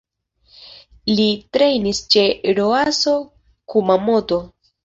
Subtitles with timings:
[1.19, 1.27] Li
[1.57, 2.25] trejnis ĉe
[2.61, 3.15] Roasso
[3.75, 4.43] Kumamoto.